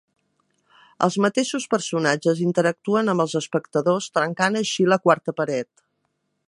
[1.07, 5.75] Els mateixos personatges interactuen amb els espectadors, trencant així la quarta paret.